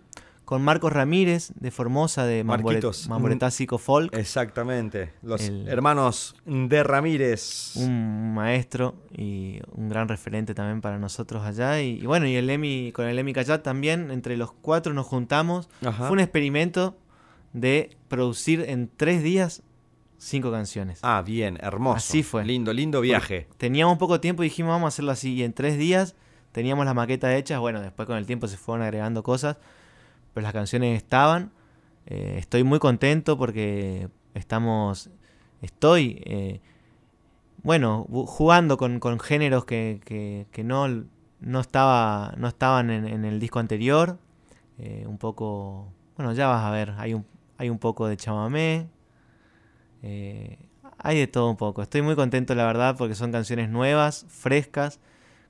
[0.50, 2.44] con Marcos Ramírez de Formosa, de.
[2.44, 4.16] Mamboretásico Folk.
[4.18, 5.14] Exactamente.
[5.22, 7.74] Los El- hermanos de Ramírez.
[7.76, 11.80] un maestro y un gran referente también para nosotros allá.
[11.84, 15.06] Y, y bueno, y el Emi, con el Emi Cayat también, entre los cuatro nos
[15.06, 15.70] juntamos.
[15.86, 16.06] Ajá.
[16.08, 16.98] Fue un experimento
[17.54, 19.62] de producir en tres días
[20.18, 20.98] cinco canciones.
[21.04, 21.98] Ah, bien, hermoso.
[21.98, 22.44] Así fue.
[22.44, 23.48] Lindo, lindo viaje.
[23.58, 25.36] Teníamos poco tiempo y dijimos vamos a hacerlo así.
[25.36, 26.16] Y en tres días
[26.54, 27.60] teníamos las maquetas hechas.
[27.60, 29.58] Bueno, después con el tiempo se fueron agregando cosas.
[30.34, 31.52] Pero las canciones estaban.
[32.06, 35.10] Eh, estoy muy contento porque estamos.
[35.62, 36.22] Estoy.
[36.26, 36.62] eh,
[37.64, 40.88] bueno, bu- jugando con, géneros que, que- que no,
[41.42, 44.18] no, estaba, no estaban en, el disco anterior.
[44.78, 45.92] Eh, un poco.
[46.18, 46.94] Bueno, ya vas a ver.
[46.98, 47.26] Hay un,
[47.58, 48.88] hay un poco de chamamé.
[50.98, 51.82] Hay de todo un poco.
[51.82, 55.00] Estoy muy contento, la verdad, porque son canciones nuevas, frescas,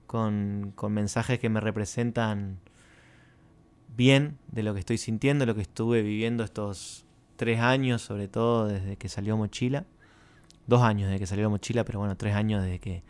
[0.08, 2.60] con, con mensajes que me representan
[4.00, 8.66] bien de lo que estoy sintiendo, lo que estuve viviendo estos tres años, sobre todo
[8.66, 9.84] desde que salió Mochila.
[10.68, 13.04] Dos años desde que salió Mochila, pero bueno, tres años desde que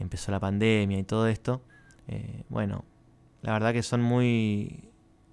[0.00, 1.62] empezó la pandemia y todo esto.
[2.08, 2.84] Eh, bueno,
[3.42, 4.88] la verdad que son muy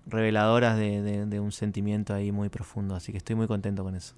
[0.06, 3.96] reveladoras de, de- de un sentimiento ahí muy profundo, así que estoy muy contento con
[3.96, 4.14] eso.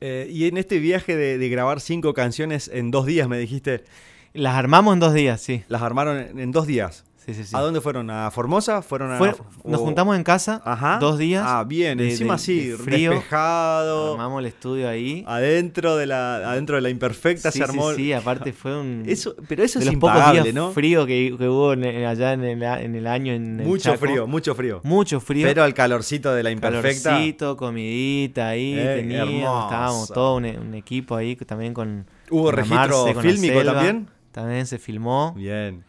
[0.00, 3.84] Eh, y en este viaje de, de grabar cinco canciones en dos días, me dijiste,
[4.32, 5.62] Las armamos en dos días, sí.
[5.68, 7.04] las armaron en, en dos días.
[7.24, 7.54] Sí, sí, sí.
[7.56, 8.10] ¿A dónde fueron?
[8.10, 8.82] ¿A Formosa?
[8.82, 9.18] ¿Fueron a.?
[9.18, 9.32] Fue-
[9.64, 10.98] nos o- juntamos en casa Ajá.
[11.00, 11.44] dos días.
[11.46, 13.10] Ah, bien, de- encima de- así, de frío.
[13.12, 14.12] despejado.
[14.14, 15.22] Armamos el estudio ahí.
[15.28, 17.90] Adentro de la, adentro de la imperfecta sí, se armó.
[17.90, 19.04] sí, sí, aparte fue un.
[19.06, 20.72] Eso, pero eso de es los pocos impagable, días ¿no?
[20.72, 23.32] frío que, que hubo en- allá en el, en el año.
[23.32, 23.98] En el Mucho Chaco.
[24.06, 24.80] frío, mucho frío.
[24.82, 25.46] Mucho frío.
[25.46, 27.10] Pero el calorcito de la imperfecta.
[27.10, 32.04] Calorcito, comidita ahí, Eh, teníamos, estábamos todo un, un equipo ahí también con.
[32.30, 33.72] ¿Hubo con registro Marce, con Selva.
[33.74, 34.08] también?
[34.32, 35.34] También se filmó.
[35.36, 35.84] Bien.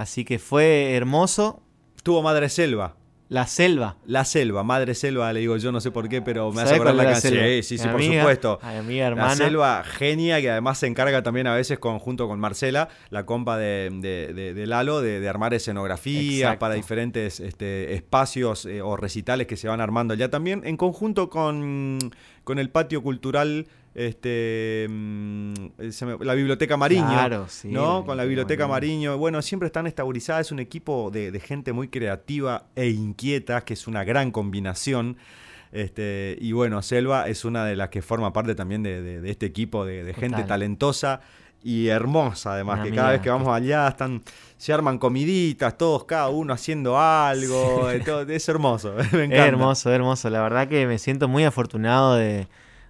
[0.00, 1.62] Así que fue hermoso.
[2.02, 2.96] Tuvo Madre Selva.
[3.28, 3.96] La selva.
[4.06, 6.80] La selva, madre selva, le digo yo, no sé por qué, pero me hace ¿Sabés
[6.80, 7.34] acordar la la canción.
[7.34, 8.58] Sí, sí, sí, por amiga, supuesto.
[8.60, 9.36] mi amiga, La hermana.
[9.36, 13.56] selva genia, que además se encarga también a veces con, junto con Marcela, la compa
[13.56, 19.46] de, de- de- de Lalo, de, armar escenografías para diferentes este, espacios eh, o recitales
[19.46, 21.98] que se van armando allá también, en conjunto con,
[22.50, 25.52] con el patio cultural Este, mm,
[26.06, 28.04] me- la Biblioteca Mariño, Claro, sí, ¿no?
[28.06, 29.18] Con la Biblioteca Mariño.
[29.18, 33.74] Bueno, siempre están estabilizadas, es un equipo de, de gente muy creativa e inquieta, que
[33.74, 35.16] es una gran combinación.
[35.72, 39.30] Este, y bueno, Selva es una de las que forma parte también de, de- de
[39.30, 41.20] este equipo de, gente talentosa
[41.62, 44.22] y hermosa, además, Una que cada vez que vamos allá están,
[44.56, 49.34] se arman comiditas, todos, cada uno haciendo algo, todo, es hermoso, me encanta.
[49.36, 50.30] Es hermoso, es hermoso.
[50.30, 52.48] La verdad que me siento muy afortunado de,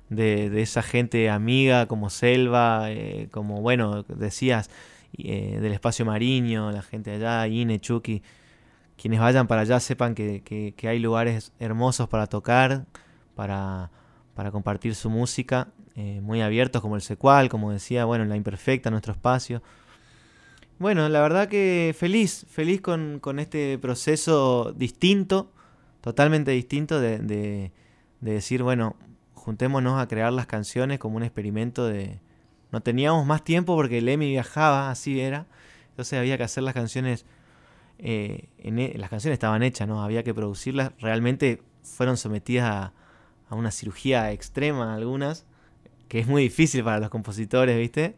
[0.09, 4.71] de- de esa gente amiga como Selva, eh, como, bueno, decías,
[5.19, 8.23] eh, del espacio Mariño, la gente allá, Ine, Chucky.
[8.97, 12.85] Quienes vayan para allá sepan que, que- que hay lugares hermosos para tocar,
[13.35, 13.91] para,
[14.35, 18.91] para compartir su música, eh, muy abiertos como el Secual, como decía, bueno, La Imperfecta,
[18.91, 19.63] nuestro espacio.
[20.79, 25.53] Bueno, la verdad que feliz, feliz con, con este proceso distinto,
[26.01, 27.73] totalmente distinto de, de-
[28.21, 28.97] de decir, bueno,
[29.35, 32.21] juntémonos a crear las canciones como un experimento de...
[32.73, 35.47] No teníamos más tiempo porque el Emi viajaba, así era.
[35.91, 37.25] Entonces había que hacer las canciones...
[37.99, 40.03] eh, e- las canciones estaban hechas, ¿no?
[40.03, 40.93] Había que producirlas.
[41.01, 42.93] Realmente fueron sometidas a,
[43.49, 45.47] a una cirugía extrema algunas,
[46.11, 48.17] que es muy difícil para los compositores, ¿viste?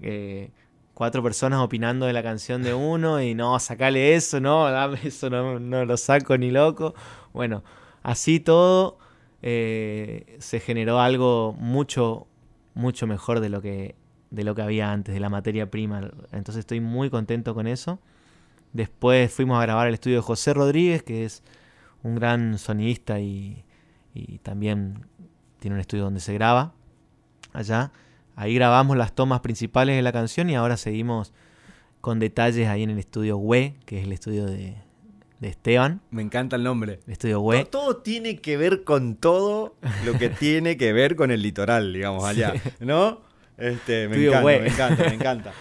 [0.00, 0.52] Eh,
[0.94, 5.28] cuatro personas opinando de la canción de uno y no, sacale eso, no, dame eso,
[5.28, 6.94] no, lo saco ni loco.
[7.32, 7.64] Bueno,
[8.04, 8.98] así todo
[9.42, 12.28] eh, se generó algo mucho,
[12.74, 13.96] mucho mejor de lo que
[14.30, 16.08] de lo que había antes, de la materia prima.
[16.30, 17.98] Entonces estoy muy contento con eso.
[18.72, 21.42] Después fuimos a grabar el estudio de José Rodríguez, que es
[22.04, 23.64] un gran sonidista y
[24.44, 25.04] también
[25.58, 26.74] tiene un estudio donde se graba
[27.52, 27.92] allá.
[28.36, 31.32] Ahí grabamos las tomas principales de la canción y ahora seguimos
[32.00, 34.76] con detalles ahí en el estudio WE, que es el estudio de,
[35.38, 36.00] de Esteban.
[36.10, 37.00] Me encanta el nombre.
[37.06, 37.64] El estudio Todo, WE.
[37.66, 39.74] todo tiene que ver con todo
[40.04, 43.20] lo que tiene que ver con el litoral, digamos, allá, ¿no?
[43.58, 45.52] Este, me encanta, me encanta, me encanta.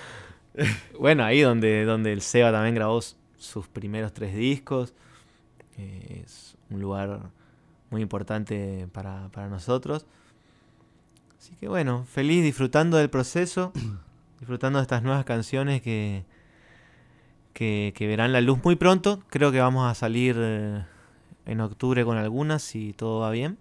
[0.99, 2.99] Bueno, ahí donde, donde el Seba también grabó
[3.37, 4.93] sus primeros tres discos.
[5.77, 7.19] Es un lugar
[7.89, 10.05] muy importante para, para nosotros.
[11.61, 13.71] Que bueno, feliz disfrutando del proceso,
[14.39, 16.25] disfrutando de estas nuevas canciones que,
[17.53, 19.21] que, que verán la luz muy pronto.
[19.29, 20.83] Creo que vamos a salir eh,
[21.45, 23.59] en octubre con algunas si todo va bien.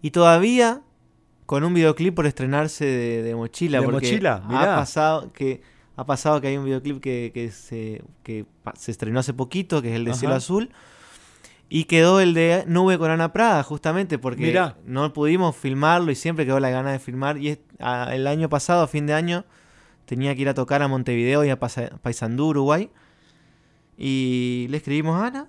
[0.00, 0.82] Y todavía
[1.46, 3.80] con un videoclip por estrenarse de, de Mochila.
[3.80, 4.42] ¿De porque Mochila?
[4.44, 4.76] Ha Mirá.
[4.76, 5.62] pasado que
[5.96, 9.88] ha pasado que hay un videoclip que, que se, que se estrenó hace poquito, que
[9.90, 10.20] es el de Ajá.
[10.20, 10.70] Cielo Azul.
[11.68, 14.76] Y quedó el de Nube con Ana Prada, justamente porque Mirá.
[14.84, 17.38] no pudimos filmarlo y siempre quedó la gana de filmar.
[17.38, 19.44] Y es- a- el año pasado, a fin de año,
[20.04, 22.88] tenía que ir a tocar a Montevideo y a Paysandú, Uruguay.
[23.96, 25.48] Y le escribimos a Ana.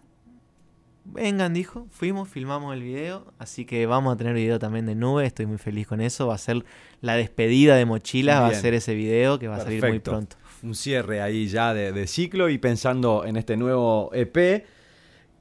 [1.05, 1.87] Vengan, dijo.
[1.91, 3.31] Fuimos, filmamos el video.
[3.39, 5.25] Así que vamos a tener video también de Nube.
[5.25, 6.27] Estoy muy feliz con eso.
[6.27, 6.65] Va a ser
[7.01, 8.39] la despedida de Mochila.
[8.41, 8.61] Va a Bien.
[8.61, 10.35] ser ese video que va a salir muy pronto.
[10.63, 14.65] Un cierre ahí ya de, de ciclo y pensando en este nuevo EP.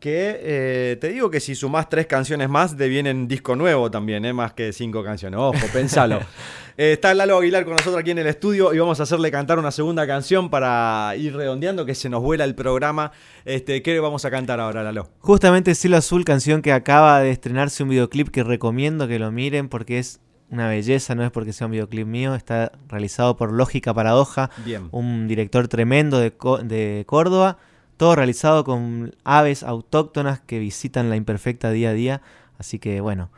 [0.00, 4.32] Que eh, te digo que si sumás tres canciones más, devienen disco nuevo también, ¿eh?
[4.32, 5.38] más que cinco canciones.
[5.40, 6.20] Ojo, pensalo.
[6.78, 9.58] Eh, está Lalo Aguilar con nosotros aquí en el estudio y vamos a hacerle cantar
[9.58, 13.12] una segunda canción para ir redondeando, que se nos vuela el programa.
[13.46, 15.08] Este, ¿Qué vamos a cantar ahora, Lalo?
[15.20, 19.70] Justamente Cielo Azul, canción que acaba de estrenarse un videoclip que recomiendo que lo miren
[19.70, 20.20] porque es
[20.50, 24.88] una belleza, no es porque sea un videoclip mío, está realizado por Lógica Paradoja, Bien.
[24.92, 26.32] un director tremendo de,
[26.64, 27.58] de Córdoba,
[27.96, 32.22] todo realizado con aves autóctonas que visitan la imperfecta día a día,
[32.58, 33.30] así que bueno,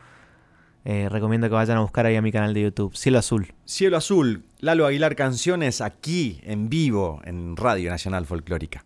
[0.84, 3.52] eh, recomiendo que vayan a buscar ahí a mi canal de YouTube, Cielo Azul.
[3.64, 8.84] Cielo Azul, Lalo Aguilar Canciones aquí en vivo en Radio Nacional Folclórica.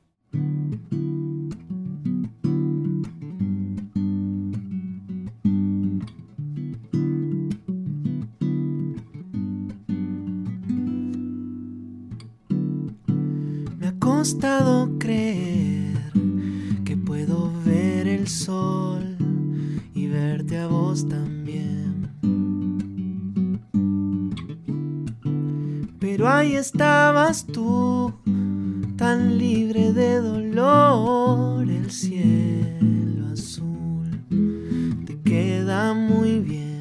[14.23, 15.99] Costado creer
[16.85, 19.17] que puedo ver el sol
[19.95, 22.09] y verte a vos también.
[25.99, 28.15] Pero ahí estabas tú,
[28.97, 34.07] tan libre de dolor, el cielo azul
[35.05, 36.72] te queda muy bien.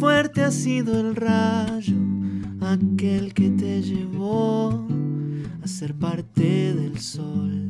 [0.00, 1.94] Fuerte ha sido el rayo,
[2.62, 4.88] aquel que te llevó
[5.62, 7.68] a ser parte del sol.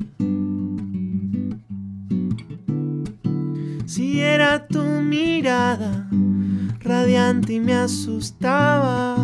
[3.84, 6.08] Si era tu mirada
[6.78, 9.16] radiante y me asustaba,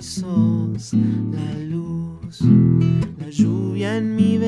[0.00, 2.40] sos la luz,
[3.18, 4.38] la lluvia en mi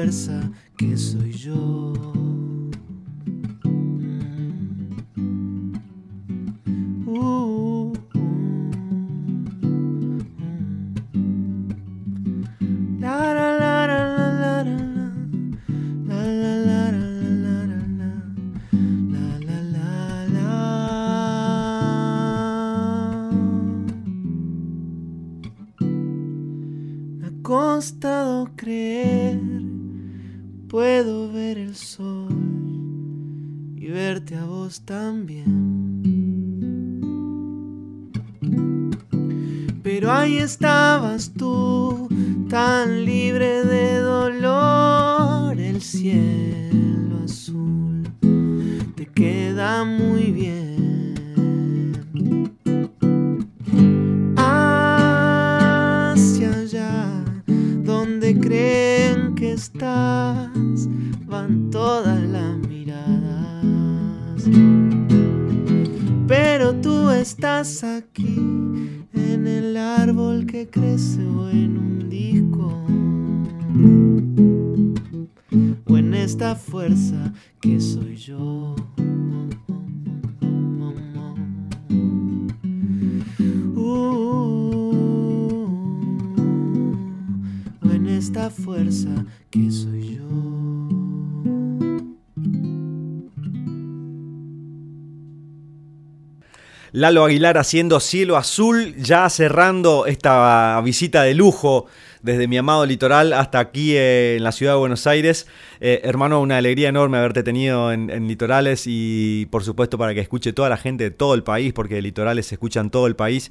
[0.00, 0.49] fuerza
[67.20, 68.34] estás aquí,
[69.12, 72.72] en el árbol que crece o en un disco
[75.84, 78.74] o en esta fuerza que soy yo.
[83.76, 84.86] Uh,
[87.82, 90.49] o en esta fuerza que soy yo.
[96.92, 101.86] Lalo Aguilar haciendo cielo azul, ya cerrando esta visita de lujo
[102.22, 105.46] desde mi amado litoral hasta aquí eh, en la ciudad de Buenos Aires.
[105.80, 110.52] Eh, hermano, una alegría enorme haberte tenido en, Litorales y por supuesto para que escuche
[110.52, 113.50] toda la gente de todo el país, porque Litorales se escucha en todo el país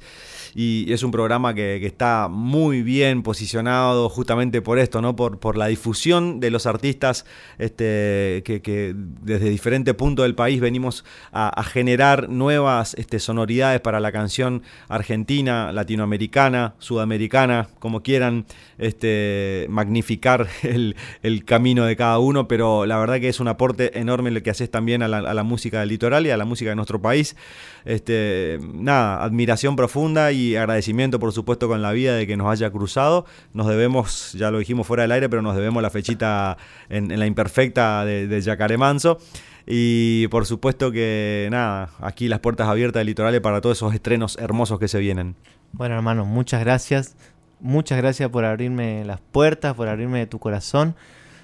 [0.54, 5.16] y es un programa que, está muy bien posicionado justamente por esto, ¿no?
[5.16, 7.24] Por, la difusión de los artistas
[7.58, 13.98] este, que, desde diferentes puntos del país venimos a, a generar nuevas este, sonoridades para
[13.98, 18.46] la canción argentina, latinoamericana, sudamericana, como quieran
[18.78, 23.98] este, magnificar el, el, camino de cada uno, pero la verdad que es un aporte
[23.98, 26.44] enorme lo que haces también a la, a la música del litoral y a la
[26.44, 27.36] música de nuestro país.
[27.84, 32.70] Este, nada, admiración profunda y agradecimiento por supuesto con la vida de que nos haya
[32.70, 33.26] cruzado.
[33.52, 36.56] Nos debemos, ya lo dijimos fuera del aire, pero nos debemos la fechita
[36.88, 39.18] en, la imperfecta de, de Manso.
[39.66, 44.36] Y por supuesto que nada, aquí las puertas abiertas del Litorales para todos esos estrenos
[44.38, 45.36] hermosos que se vienen.
[45.72, 47.16] Bueno, hermano, muchas gracias.
[47.60, 50.94] Muchas gracias por abrirme las puertas, por abrirme tu corazón.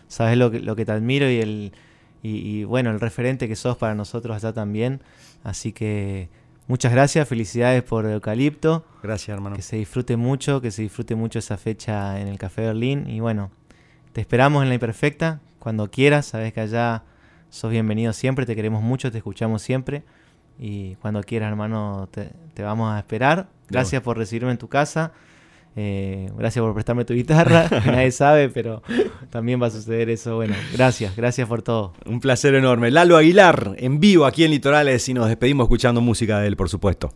[0.09, 1.73] Sabes lo que, lo que te admiro y el
[2.23, 5.01] y, y, bueno, el referente que sos para nosotros allá también.
[5.45, 6.29] Así que
[6.67, 8.85] muchas gracias, felicidades por Eucalipto.
[9.03, 9.55] Gracias, hermano.
[9.55, 13.09] Que se disfrute mucho, que se disfrute mucho esa fecha en el Café Berlín.
[13.09, 13.51] Y bueno,
[14.13, 16.27] te esperamos en la Imperfecta, cuando quieras.
[16.27, 17.05] Sabes que allá
[17.51, 20.03] sos bienvenido siempre, te queremos mucho, te escuchamos siempre.
[20.59, 23.49] Y cuando quieras, hermano, te, te vamos a esperar.
[23.69, 25.13] Gracias por recibirme en tu casa.
[25.79, 28.83] Eh, gracias por prestarme tu guitarra, nadie sabe, pero
[29.29, 30.37] también va a suceder eso.
[30.37, 31.93] Bueno, gracias, gracias por todo.
[32.07, 32.91] Un placer enorme.
[32.91, 36.71] Lalo Aguilar, en vivo aquí en Litorales y nos despedimos escuchando música de él, por
[36.71, 37.13] supuesto.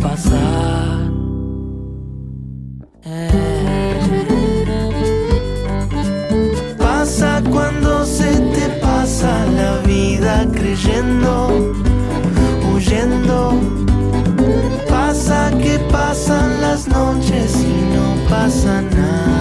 [0.00, 1.10] pasar.
[3.04, 3.30] Eh.
[6.78, 11.72] Pasa cuando se te pasa la vida creyendo,
[12.72, 13.52] huyendo.
[14.88, 19.39] Pasa que pasan las noches y no pasa nada.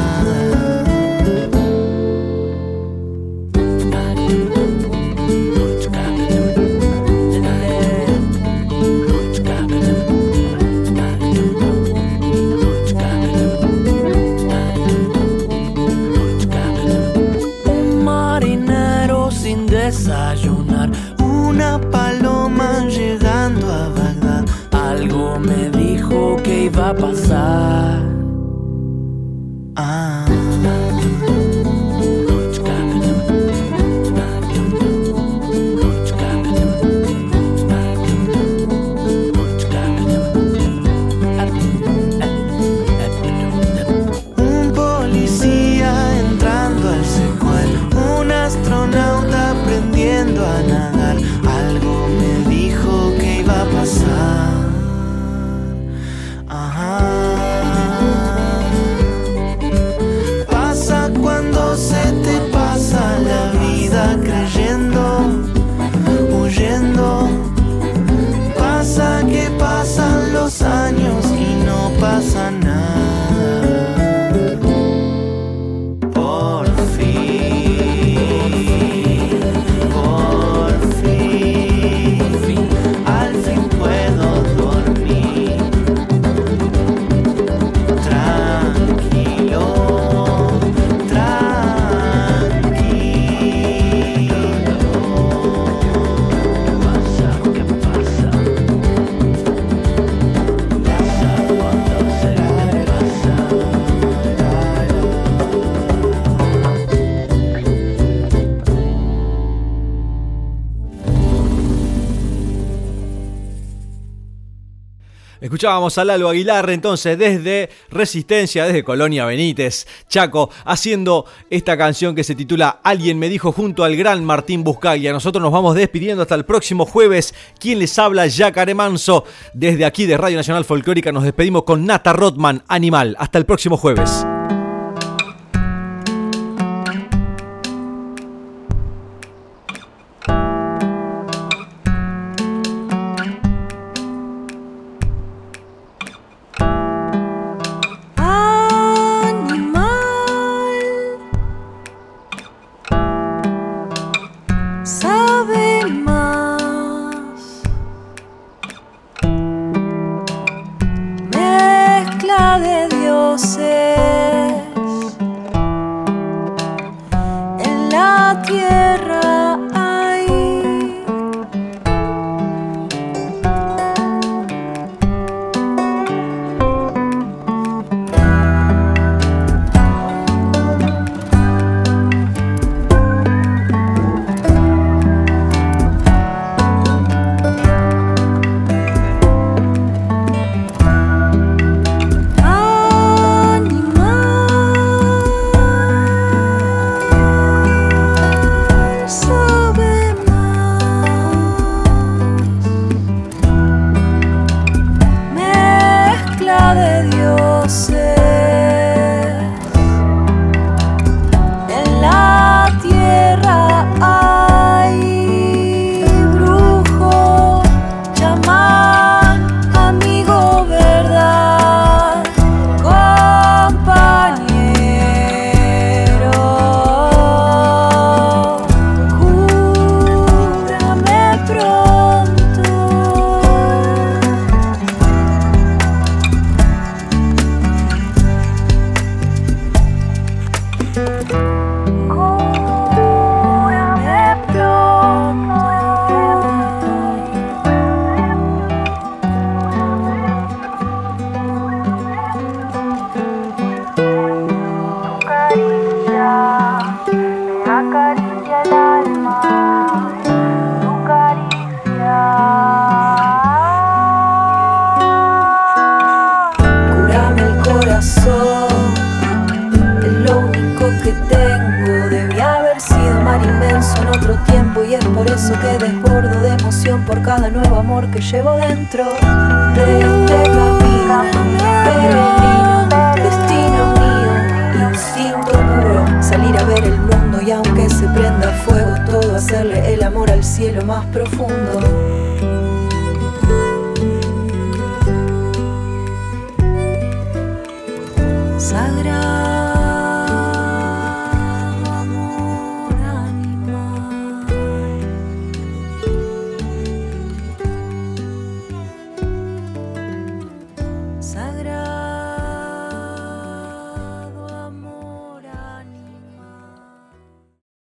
[115.42, 122.24] Escuchábamos a Lalo Aguilar entonces desde Resistencia, desde Colonia Benítez, Chaco, haciendo esta canción que
[122.24, 125.14] se titula Alguien me dijo junto al gran Martín Buscaglia.
[125.14, 127.34] Nosotros nos vamos despidiendo hasta el próximo jueves.
[127.60, 129.24] Quien les habla, Yacaré Manso.
[129.54, 133.16] Desde aquí de Radio Nacional Folclórica nos despedimos con Nata Rotman, Animal.
[133.20, 134.26] Hasta el próximo jueves.